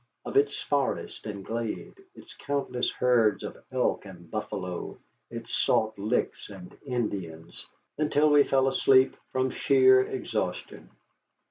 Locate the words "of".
0.25-0.35, 3.43-3.63